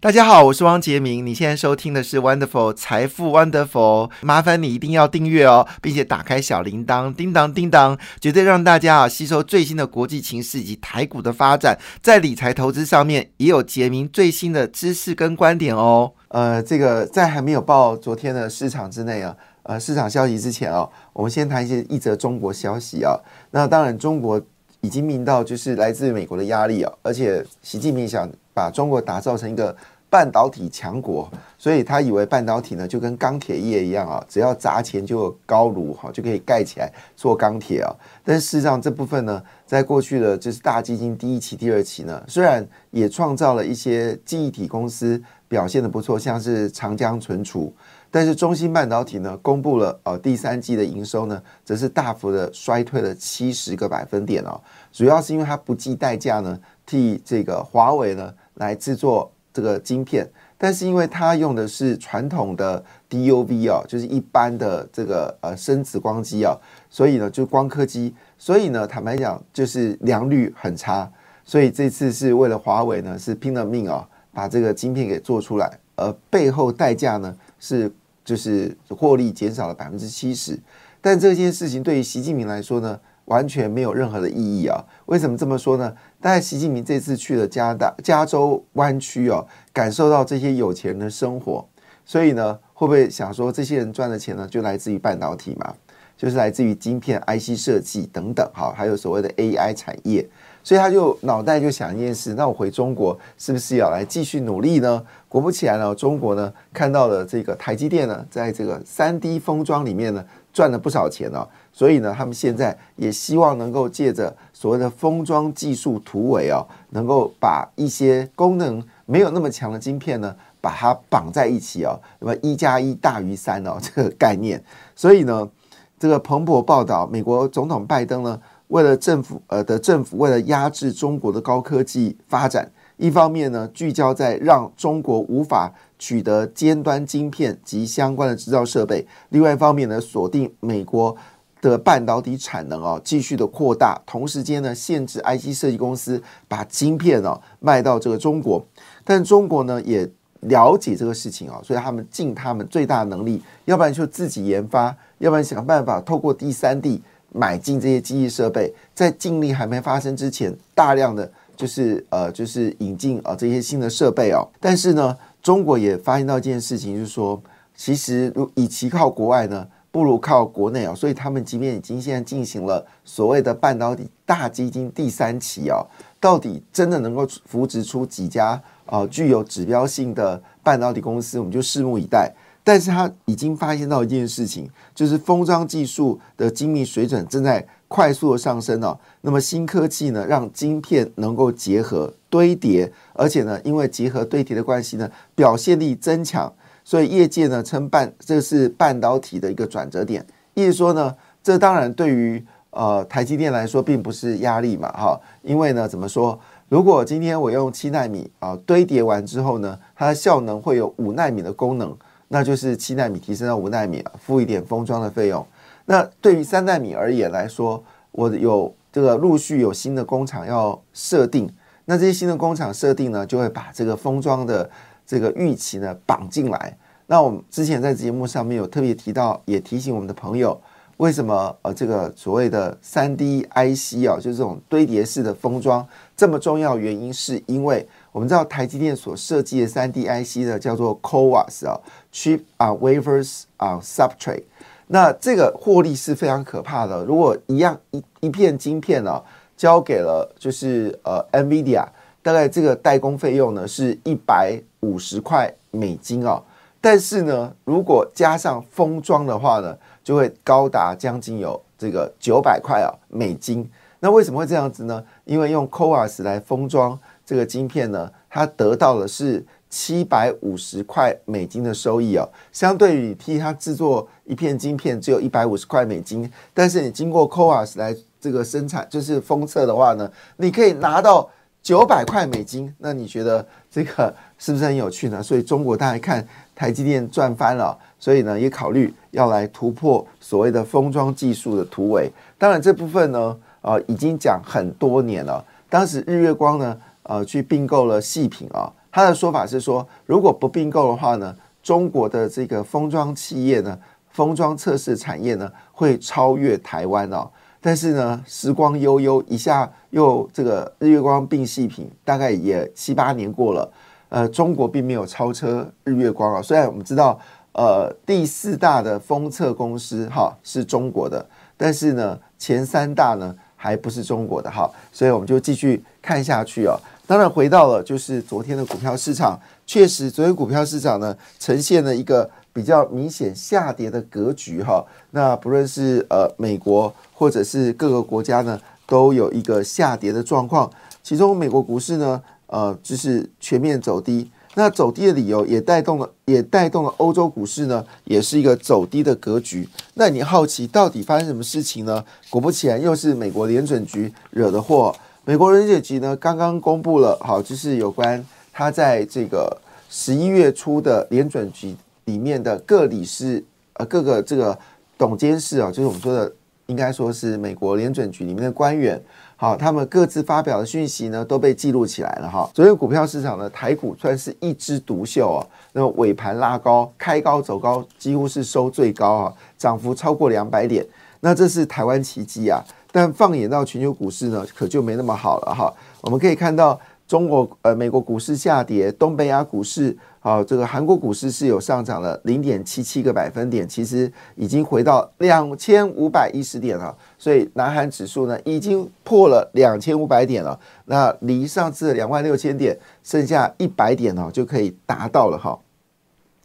[0.00, 1.26] 大家好，我是汪杰明。
[1.26, 16.12] 你现在收听的是 Wonderful 财富 Wonderful，麻烦你一定要订阅哦，并且打开小铃铛，叮当叮当，绝对让大家啊吸收最新的国际情势以及台股的发展，在理财投资上面也有杰明最新的知识跟观点哦。
[16.28, 23.18] 呃，这个在还没有报昨天的市场之内啊，呃，市场消息之前哦，我们先谈一些一则中国消息啊。
[23.50, 24.40] 那当然，中国
[24.80, 28.30] 已经明到就是来自美国的压力啊，而且习近平想。
[28.58, 29.76] 把中国打造成一个
[30.10, 37.94] 半导体强国，所以他以为半导体呢就跟钢铁业一样啊，只要砸钱就有高炉哈，就可以盖起来做钢铁啊。
[38.24, 47.72] 但事实上这部分呢，在过去的就是大基金第一期、第二期呢，虽然也创造了一些记忆体公司表现的不错，像是长江存储，
[48.10, 54.58] 但是中芯半导体呢公布了呃第三季的营收呢，则是大幅的衰退了七十个百分点哦，
[54.90, 58.34] 主要是因为它不计代价呢替这个华为呢。
[58.58, 66.58] 来制作这个晶片，但是因为它用的是传统的 DUV 啊，就是一般的这个呃深紫光机啊，
[66.90, 71.08] 所以呢就光刻机，所以呢坦白讲就是良率很差，
[71.44, 77.88] 所以这次是为了华为呢是拼了命啊把这个晶片给做出来，而背后代价呢是
[78.24, 80.58] 就是获利减少了百分之七十，
[81.00, 82.98] 但这件事情对于习近平来说呢？
[83.28, 84.82] 完全没有任何的意义啊！
[85.04, 85.94] 为什么这么说呢？
[86.20, 91.64] 大概习近平这次去了加大加州湾区哦，感受到这些有钱人的生活，
[92.04, 95.74] 所以呢，会不会想说这些人赚的钱呢，就来自于半导体嘛？
[96.16, 100.28] 就是来自于晶片、IC 设计等等，哈，还有所谓的 AI 产业，
[100.64, 105.00] 所以他就脑袋就想一件事：那我回中国是不是要来继续努力呢？
[105.28, 110.24] 果不其然呢，中国呢看到了这个台积电呢，在这个三 D 封装里面呢
[110.58, 111.46] 赚了不少钱哦。
[111.72, 124.60] 所以呢，他们现在也希望能够借着所谓的封装技术突围哦，能够把一些功能没有那么强的晶片呢，把它绑在一起哦，那么一加一大于三哦， 这个概念。
[124.96, 125.48] 所以呢，
[125.96, 141.16] 这个彭博报道，美国总统拜登呢，为了政府呃的政府为了压制中国的高科技发展，一方面呢聚焦在让中国无法取得尖端晶片及相关的制造设备，另外一方面呢锁定美国。
[141.60, 148.64] 的半导体产能哦，继续的扩大，同时间呢，限制 IC 设计公司把晶片哦卖到这个中国，
[149.02, 150.08] 但中国呢也
[150.42, 167.38] 了解这个事情啊，所以他们尽他们最大能力，要不然就自己研发，要不然想办法透过第三地买进这些机器设备，在禁令还没发生之前，大量的就是呃就是引进啊这些新的设备哦，但是呢，中国也发现到一件事情，就是说，
[167.76, 169.68] 其实如与其靠国外呢。
[169.90, 175.80] 不如靠国内啊，所以他们即便已经现在进行了所谓的半导体大基金第三期哦，
[176.20, 182.30] 到底真的能够扶植出几家啊具有指标性的半导体公司，我们就拭目以待。
[182.62, 188.96] 但是他已经发现到一件事情，就是封装技术的精密水准正在快速的上升哦。
[189.22, 196.52] 那么新科技呢，让晶片能够结合堆叠，而且呢，因为结合堆叠的关系呢，表现力增强。
[196.84, 211.94] 所以业界呢称半这是半导体的一个转折点，意思说呢，这当然对于呃台积电来说并不是压力嘛，哈，因为呢怎么说，如果今天我用七纳米啊堆叠完之后呢，它的效能会有五纳米的功能，
[212.28, 215.46] 那就是七纳米提升到五纳米，付一点封装的费用。
[215.88, 217.82] 那对于三纳米而言来说，
[218.12, 221.50] 我有这个陆续有新的工厂要设定，
[221.86, 224.70] 那这些新的工厂设定呢，就会把这个封装的。
[225.08, 226.76] 这个预期呢绑进来，
[227.06, 230.60] 那我们之前在节目上面有特别提到，也提醒我们的朋友，
[230.98, 236.76] 为什么呃这个所谓的三 D IC 啊，就是这种堆叠式的封装这么重要？
[236.76, 241.80] 原因是因为我们知道台积电所设计的三 D IC 呢叫做 CoWoS 啊
[242.12, 244.42] ，Chip 啊 Wafers 啊 Substrate，
[244.88, 247.04] 那这个获利是非常可怕的。
[247.04, 249.22] 如果一样一一片晶片呢
[249.56, 251.86] 交给了就是呃 NVIDIA。
[252.20, 256.42] 大概这个代工费用呢是一百五十块美金哦，
[256.78, 259.74] 但是呢，如果加上封装的话呢，
[260.04, 263.66] 就会高达将近有这个九百块啊美金。
[264.00, 265.02] 那为什么会这样子呢？
[265.24, 281.28] 因为用 CoWoS 来封装这个晶片呢，它得到的是七百五十块美金的收益哦，相对于替它制作一片晶片只有一百五十块美金，但是你经过 c o a s 来这个生产就是封测的话呢，你可以拿到。
[281.60, 285.22] 九百块美金，那你觉得这个是不是很有趣呢？
[285.22, 292.10] 所以中国大家看台积电赚翻了，所以呢也考虑要来突破所谓的封装技术的突围。
[292.38, 295.44] 当然这部分呢，呃，已经讲很多年了。
[295.68, 303.78] 当时日月光呢，呃，去并购了细品啊，他的说法是说，如果不并购的话呢，中国的这个封装企业呢，
[304.10, 307.28] 封装测试产业呢，会超越台湾哦。
[307.60, 313.70] 但是呢，时光悠悠，一下又这个日月光并细品，大概也七八年过了，
[314.08, 316.40] 呃，中国并没有超车日月光啊。
[316.40, 317.18] 虽然我们知道，
[317.52, 321.24] 呃，第四大的封测公司哈是中国的，
[321.56, 326.78] 但是呢，前三大呢还不是中国的哈，所以我们就继续看下去哦。
[327.08, 332.30] 当然，回到了就是昨天的股票市场，确实昨天股票市场呢呈现了一个。
[332.50, 340.68] 比较明显下跌的格局哈，那不论是呃美国或者是各个国家呢，都有一个下跌的状况。
[341.00, 344.28] 其中美国股市呢，呃，就是全面走低。
[344.54, 349.68] 那走低的理由也带动了，也带动了欧洲股市呢，也是一个走低的格局。
[349.94, 352.04] 那你好奇到底发生什么事情呢？
[352.28, 354.92] 果不其然，又是美国联准局惹的祸。
[355.28, 359.54] 美国联准局呢，刚刚公布了，好，就是有关他在这个
[359.90, 361.76] 十一月初的联准局。
[362.06, 363.44] 里面的各理事
[363.74, 364.58] 呃各个这个
[364.96, 366.32] 董监事啊，就是我们说的，
[366.64, 368.98] 应该说是美国联准局里面的官员，
[369.36, 372.48] 好，他们各自发表的讯息呢都被记录起来了哈。
[372.54, 375.44] 昨天股票市场呢，台股算是一枝独秀啊，
[375.74, 380.82] 那么尾盘拉高，开高走高，几乎是收最高啊，涨幅超过两百点，
[381.20, 382.64] 那这是台湾奇迹啊。
[382.90, 385.72] 但放眼到全球股市呢，可就没那么好了哈。
[386.02, 386.78] 我们可以看到。
[387.08, 396.94] 中国呃，美国股市下跌，东北亚股市啊，这个韩国股市是有上涨了零点七七个百分点，其实已经回到两千五百一十点了。
[397.16, 400.60] 所以南韩指数呢，已经破了两千五百点了。
[400.84, 405.58] 那离上次两万六千点剩下一百点哦，就可以达到了哈。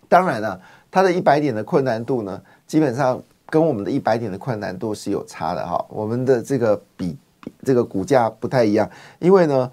[0.08, 0.58] 当然了，
[0.90, 3.22] 它的一百点的困难度呢，基本上
[3.54, 5.86] 跟我们的一百点的困难度是有差的哈。
[5.88, 7.16] 我们的这个比
[7.64, 8.90] 这个股价不太一样，
[9.20, 9.72] 因为呢。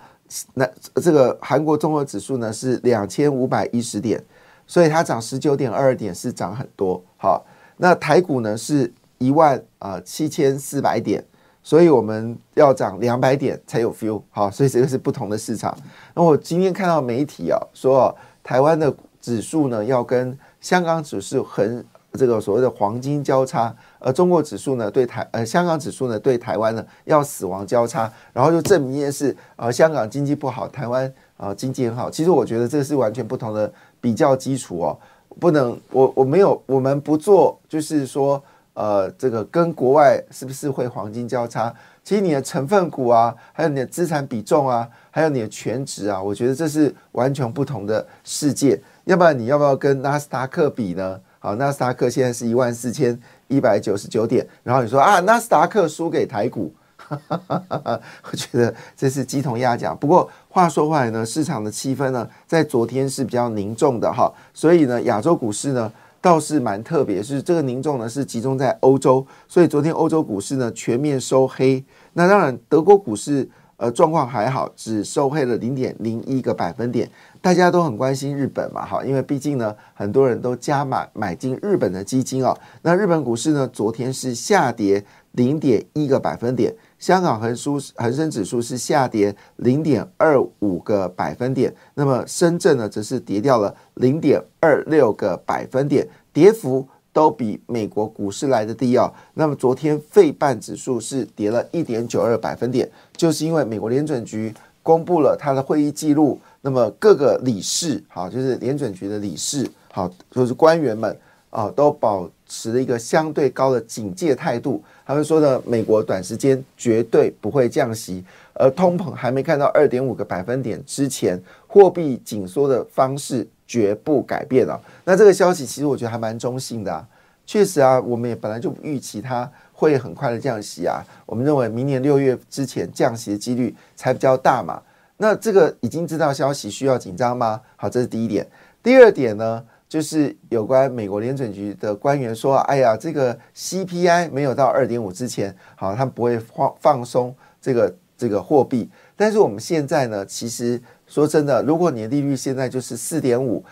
[0.54, 0.64] 那
[1.02, 4.24] 这个韩国综合指数呢是两千五百一十点，
[4.64, 7.02] 所以它涨十九点二点是涨很多。
[7.16, 7.44] 好，
[7.78, 11.20] 那台股呢是一万啊七千四百点，
[11.64, 14.22] 所以我们要涨两百点才有 feel。
[14.30, 15.76] 好，所以这个是不同的市场。
[16.14, 21.84] 那我今天看到媒体啊说，台湾的指数呢要跟香港指数很。
[22.12, 32.10] 这个所谓的黄金交叉，而中国指数呢对台，呃香港指数呢对台湾呢要死亡交叉，然后就证明一件事，呃香港经济不好，台湾啊经济很好。
[32.10, 34.98] 其实我觉得这是完全不同的比较基础哦，
[35.38, 38.42] 不能我我没有我们不做，就是说
[38.74, 41.72] 呃这个跟国外是不是会黄金交叉？
[42.02, 48.82] 其实你的成分股啊，还有你的资产比重啊，还有你的全值啊，我觉得这是完全不同的世界。
[49.04, 51.20] 要不然你要不要跟纳斯达克比呢？
[51.42, 56.70] 好，纳斯达克现在是一万四千一百九十九点，然后你说啊，纳斯达克输给台股，
[57.08, 59.96] 我觉得这是鸡同鸭讲。
[59.96, 65.90] 不过话说回来呢，市场的气氛呢，在昨天是比较凝重的哈，所以呢，亚洲股市呢
[66.20, 71.82] 倒是蛮特别，是这个凝重呢是集中在欧洲，所以昨天欧洲股市呢全面收黑。
[72.12, 73.48] 那当然，德国股市
[73.80, 77.10] 呃状况还好，只收黑了零点零一个百分点。
[77.40, 82.54] 大家都很关心日本嘛，哈，因为毕竟呢，很多人都加码买进日本的基金哦。
[82.82, 99.12] 那日本股市呢，昨天是下跌零点一个百分点，香港恒数恒生指数是下跌零点二五个百分点，那么深圳呢，则是跌掉了零点二六个百分点，跌幅都比美国股市来的低哦。
[99.34, 106.38] 那么昨天费半指数是跌了一点九二百分点，就是因为美国联准局公布了它的会议记录。
[106.62, 111.16] 那么各个理事，好，就是联准局的理事，好，就是官员们
[111.48, 114.82] 啊，都保持了一个相对高的警戒态度。
[115.06, 118.22] 他们说呢，美国短时间绝对不会降息，
[118.60, 124.78] 而通膨还没看到二点五个百分点之前，货币紧缩的方式绝不改变啊。
[125.04, 127.06] 那这个消息其实我觉得还蛮中性的，
[127.46, 131.02] 确实啊，我们也本来就预期它会很快的降息啊。
[131.24, 134.82] 我们认为明年六月之前降息的几率才比较大嘛。
[135.16, 137.60] 那这个已经知道消息需要紧张吗？
[137.76, 138.46] 好，这是第一点。
[138.82, 148.86] 第二点呢，就是有关美国联准局的官员说：“哎呀，这个 CPI 没有到二点五之前，好，他不会放放松这个这个货币。
[149.16, 153.64] 但是我们现在呢，其实说真的，如果你的利率现在就是四点五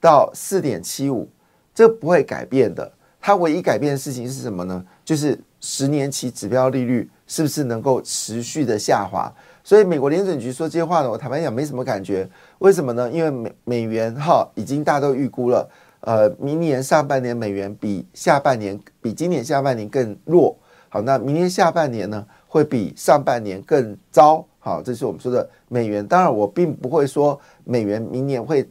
[0.00, 1.28] 到四点七五，
[1.74, 2.90] 这不会改变的。
[3.20, 4.82] 它唯一改变的事情是什么呢？
[5.04, 9.30] 就是十年期指标利率是不是能够持续的下滑？”
[9.62, 12.26] 所以美国联准局说这些话呢，我坦白讲没什么感觉。
[12.60, 13.10] 为什么呢？
[13.10, 15.68] 因为美美元哈已经大都预估了，
[16.00, 20.56] 呃，明年上半年美元比下半年比今年下半年更弱。
[20.88, 24.44] 好，那明年下半年呢会比上半年更糟。
[24.58, 26.04] 好，这是我们说的美元。
[26.04, 28.68] 当然，我并不会说美元明年会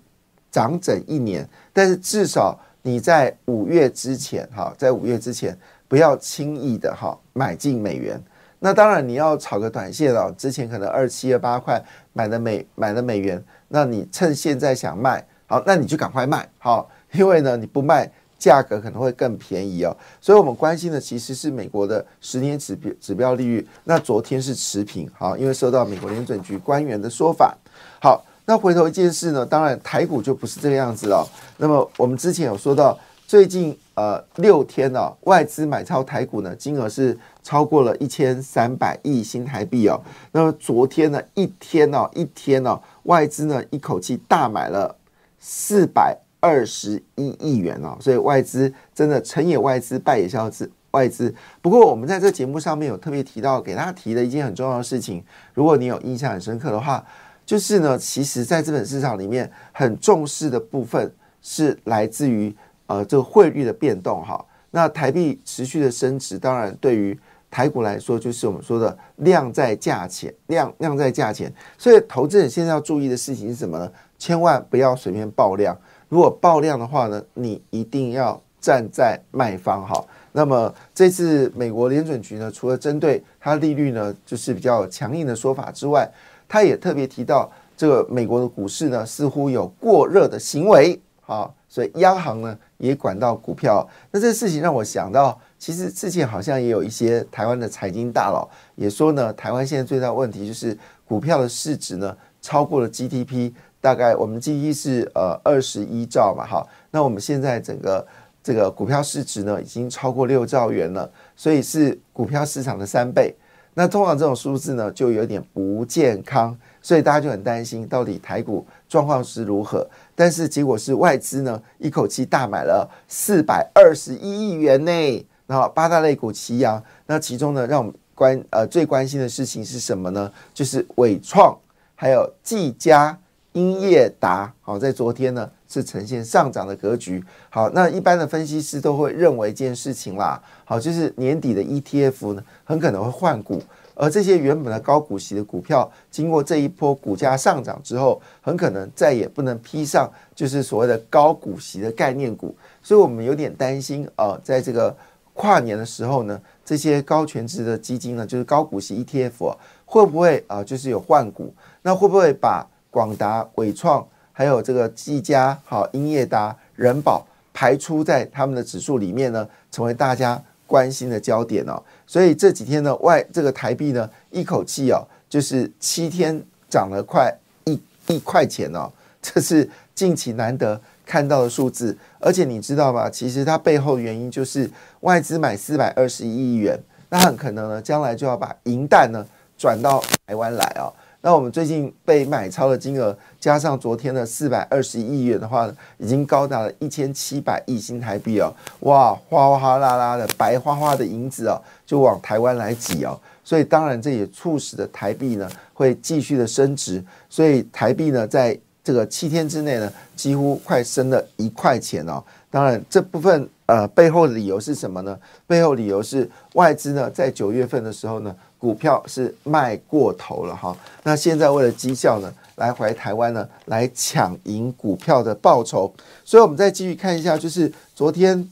[0.51, 5.57] 涨整一年，但是至少你在五月之前，哈，在五月之前
[5.87, 8.21] 不要轻易的哈买进美元。
[8.59, 10.29] 那当然，你要炒个短线了。
[10.37, 11.81] 之前可能二七二八块
[12.11, 19.95] 买的美买的美元，那你趁现在想卖，好，那你就赶快卖，好，因为呢，你不卖，价格可能会更便宜哦。
[20.19, 27.55] 所以我们关心的其实是美国的十年指标指标利率，那昨天是持平，好，因为受到美国联准局官员的说法。
[28.01, 31.27] 好，那回头一件事呢，当然台股就不是这个样子了。
[31.57, 32.97] 那么我们之前有说到。
[33.29, 40.01] 最近呃六天呢，外资买超台股呢，金额是超过了一千三百亿新台币哦。
[40.31, 44.95] 那么昨天呢，一天呢，一天呢，外资呢一口气大买了
[45.37, 47.97] 四百二十一亿元哦。
[47.99, 51.33] 所以外资真的成也外资，败也消资外资。
[51.61, 57.05] 不过我们在这节目上面有特别提到，给大家提的一件很重要的事情，如果你有印象很深刻的话，
[57.45, 62.55] 就是呢，其实在资本市场里面很重视的部分是来自于。
[62.91, 67.15] 呃，这个汇率的变动哈，那台币持续的升值，当然对于
[67.51, 71.53] 台股来说，就是我们说的量在价钱，量量在价钱。
[71.77, 73.91] 所以投资人现在要注意的事情是什么呢？
[74.17, 75.77] 千万不要随便爆量。
[76.09, 80.03] 如果爆量的话呢，你一定要站在卖方哈。
[80.31, 86.09] 那么这次美国联准局呢，除了针对它利率呢，就是比较强硬的说法之外，
[86.47, 91.49] 他也特别提到这个美国的股市呢，似乎有过热的行为啊。
[91.71, 100.75] 所以央行呢也管到股票，那这事情让我想到，其实之前好像也有一些台湾的财经大佬也说呢，台湾现在最大问题就是
[101.05, 103.51] 股票的市值呢超过了 GDP，
[103.81, 108.05] 大概我们 GDP 是呃二十一兆嘛，哈，那我们现在整个
[108.43, 113.35] 这个股票市值呢已经超过六兆元了，所以是股票市场的三倍。
[113.75, 119.87] 那通常这种数字呢就有点不健康，所以大家就很担心到底台股状况是如何。
[120.15, 126.83] 但是结果是外资呢一口气大买了四百二十一亿元呢，然后八大类股齐扬。
[127.05, 130.29] 那其中呢，让我们关呃最关心的事情是什么呢？
[130.53, 131.57] 就是伟创
[131.95, 133.17] 还有技嘉、
[133.53, 137.23] 英业达，好，在昨天呢是呈现上涨的格局。
[137.49, 143.61] 好，那一般的分析师都会认为一件事情啦，好，就是年底的 ETF 呢很可能会换股。
[143.95, 154.95] 而这些原本的高股息的股票，经过这一波股价上涨之后，很可能再也不能披上就是所谓的高股息的概念股，所以我们有点担心啊，在这个
[155.33, 159.53] 跨年的时候呢，这些高权值的基金呢，就是高股息 ETF
[159.83, 161.53] 会不会啊，就是有换股？
[161.81, 169.47] 那会不会把广达、伟创还有这个技嘉、好英业达、人保排出在他们的指数里面呢？
[169.71, 171.81] 成为大家关心的焦点哦。
[172.07, 177.31] 所以这几天呢，外这个台币呢，一口气哦，就是七天涨了快
[177.65, 178.89] 一一块钱哦，
[179.21, 181.95] 这是近期难得看到的数字。
[182.19, 183.09] 而且你知道吗？
[183.09, 184.69] 其实它背后原因就是
[185.01, 186.79] 外资买四百二十一亿元，
[187.09, 189.25] 那很可能呢，将来就要把银弹呢
[189.57, 190.93] 转到台湾来哦。
[191.21, 198.53] 那我们最近被买超的金额，加上昨天的四百二十亿元的话，已经高达了一千七百亿新台币哦！
[198.81, 203.19] 哇，哗哗啦啦的白花花的银子哦，就往台湾来挤哦。
[203.43, 207.03] 所以当然这也促使的台币呢会继续的升值。
[207.29, 212.23] 所以台币呢在这个七天之内呢，几乎快升了一块钱哦。
[212.49, 215.19] 当然这部分呃背后的理由是什么呢？
[215.45, 218.33] 背后理由是外资呢在九月份的时候呢。
[218.59, 225.89] 股票是卖过头了哈，那现在为了绩效呢，来回台湾呢，来抢赢股票的报酬，
[226.25, 228.47] 所以我们再继续看一下，就是昨天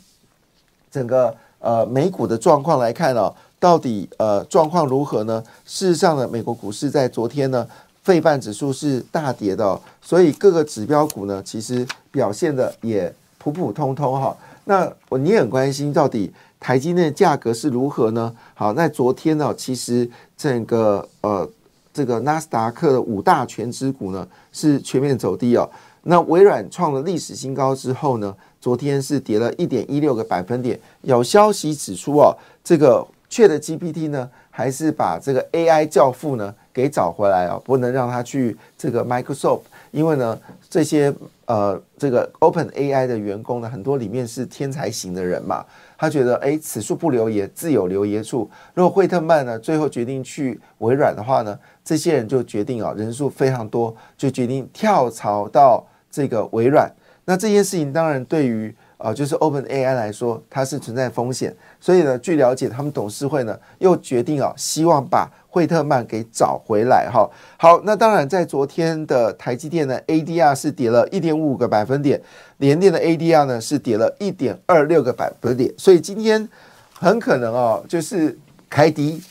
[0.89, 5.43] 整个呃美股的状况来看哦，到底呃状况如何呢？
[5.65, 7.67] 事实上呢，美国股市在昨天呢，
[8.01, 14.35] 费半指数是大跌的，所以各个指标股呢，其实表现的也普普通通哈。
[14.67, 16.31] 那我你很关心到底。
[16.59, 18.35] 台积电的价格是如何呢？
[18.55, 21.47] 好，那昨天呢，其实整个呃
[21.93, 25.69] 这个纳斯达克的五大全指股呢是全面走低哦。
[26.01, 30.79] 那微软创了历史新高之后呢，昨天是跌了一点一六个百分点。
[31.03, 39.61] 有消息指出哦，这个 Chat GPT 呢还是把这个 AI 教父呢给找回来哦，不能让他去这个 Microsoft。
[39.91, 40.39] 因为呢，
[40.69, 41.13] 这些
[41.45, 45.65] 呃这个 Open AI 的员工呢，很多里面是天才型的人嘛，
[45.97, 48.49] 他觉得哎，此处不留爷，自有留爷处。
[48.73, 56.91] 如果惠特曼呢最后决定去微软的话呢，这些人就决定啊，人数非常多，就决定跳槽到这个微软。
[57.25, 67.29] 那这件事情当然对于呃，就是 Open AI 来说，它是存在风险，所以呢，据了解，他们董事会呢又决定啊，希望把惠特曼给找回来哈。
[67.57, 72.21] 好，那当然，在昨天的台积电呢，ADR 是跌了一点五个百分点，
[72.57, 76.49] 联电的 ADR 呢是跌了一点二六个百分点，所以今天
[76.93, 78.37] 很可能哦，就是
[78.69, 79.21] 开低。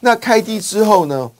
[0.00, 1.30] 那开低之后呢？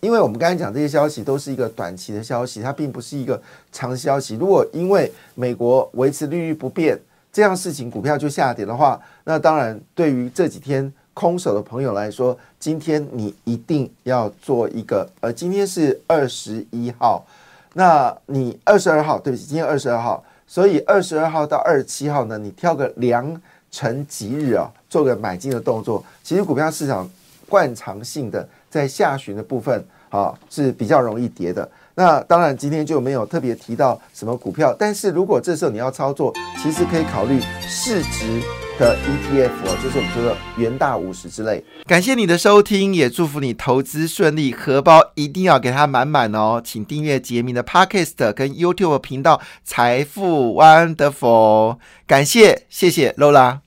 [0.00, 3.40] 因为我们刚才讲这些消息都是一个短期的消息，它并不是一个
[3.72, 4.36] 长消息。
[4.36, 6.96] 如果因为美国维持利率不变
[7.32, 17.26] 这样事情，股票就下跌的话，那当然对于这几天空手的朋友来说，今天你一定要做一个呃，今天是二十一号，
[17.74, 23.40] 那你二十二号，对不起，今天二十二号，所以二十二号到二十七号呢，你挑个良
[23.72, 26.04] 辰吉日啊，做个买进的动作。
[26.22, 27.10] 其实股票市场
[27.48, 28.48] 惯常性的。
[28.68, 31.68] 在下旬的部分啊是比较容易跌的。
[31.94, 36.32] 那当然今天就没有特别提到什么股票，但是如果这时候你要操作，
[36.62, 38.40] 其实可以考虑市值
[38.78, 41.64] 的 ETF 哦，就是我们说的元大五十之类。
[41.86, 46.62] 感谢你的收听，也祝福你投资顺利，荷包一定要给它满满哦。
[46.64, 51.78] 请订阅杰明的 Podcast 跟 YouTube 频道财富 Wonderful。
[52.06, 53.58] 感谢，谢谢 Lola。